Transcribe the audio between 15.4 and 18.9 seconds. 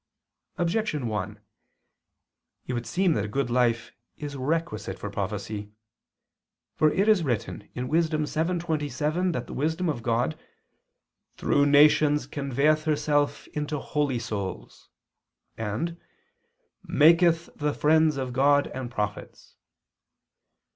and "maketh the friends of God, and